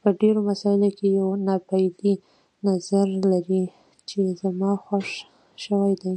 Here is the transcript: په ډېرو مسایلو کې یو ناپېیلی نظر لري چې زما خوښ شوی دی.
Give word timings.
په 0.00 0.08
ډېرو 0.20 0.40
مسایلو 0.50 0.88
کې 0.98 1.06
یو 1.18 1.28
ناپېیلی 1.46 2.14
نظر 2.68 3.06
لري 3.32 3.64
چې 4.08 4.20
زما 4.40 4.72
خوښ 4.84 5.08
شوی 5.64 5.94
دی. 6.02 6.14